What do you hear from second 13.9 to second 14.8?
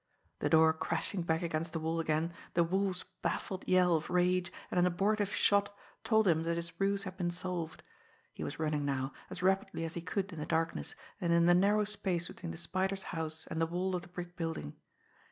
of the brick building.